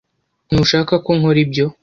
ntushaka 0.51 0.93
ko 1.05 1.11
nkora 1.17 1.39
ibyo 1.45 1.65